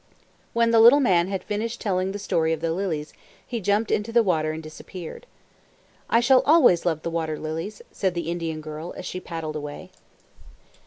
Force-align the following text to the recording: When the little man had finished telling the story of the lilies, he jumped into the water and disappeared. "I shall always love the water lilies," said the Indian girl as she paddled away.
When 0.53 0.71
the 0.71 0.79
little 0.79 0.99
man 0.99 1.27
had 1.27 1.43
finished 1.43 1.79
telling 1.79 2.11
the 2.11 2.17
story 2.17 2.53
of 2.53 2.59
the 2.59 2.73
lilies, 2.73 3.13
he 3.45 3.61
jumped 3.61 3.91
into 3.91 4.11
the 4.11 4.23
water 4.23 4.51
and 4.51 4.63
disappeared. 4.63 5.27
"I 6.09 6.21
shall 6.21 6.41
always 6.41 6.87
love 6.87 7.03
the 7.03 7.11
water 7.11 7.37
lilies," 7.37 7.83
said 7.91 8.15
the 8.15 8.31
Indian 8.31 8.61
girl 8.61 8.95
as 8.97 9.05
she 9.05 9.19
paddled 9.19 9.55
away. 9.55 9.91